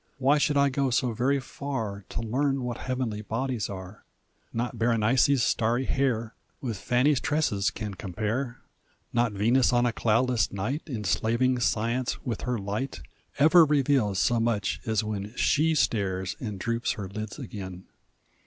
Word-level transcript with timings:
Why 0.17 0.39
should 0.39 0.57
I 0.57 0.69
go 0.69 0.89
so 0.89 1.13
very 1.13 1.39
far 1.39 2.05
To 2.09 2.21
learn 2.23 2.63
what 2.63 2.79
heavenly 2.79 3.21
bodies 3.21 3.69
are! 3.69 4.03
Not 4.51 4.79
Berenice's 4.79 5.43
starry 5.43 5.85
hair 5.85 6.33
With 6.59 6.79
Fanny's 6.79 7.19
tresses 7.19 7.69
can 7.69 7.93
compare; 7.93 8.61
Not 9.13 9.31
Venus 9.33 9.71
on 9.71 9.85
a 9.85 9.93
cloudless 9.93 10.51
night, 10.51 10.81
Enslaving 10.87 11.59
Science 11.59 12.19
with 12.25 12.41
her 12.49 12.57
light, 12.57 13.03
Ever 13.37 13.63
reveals 13.63 14.17
so 14.17 14.39
much 14.39 14.81
as 14.87 15.03
when 15.03 15.35
SHE 15.35 15.75
stares 15.75 16.35
and 16.39 16.59
droops 16.59 16.93
her 16.93 17.07
lids 17.07 17.37
again. 17.37 17.85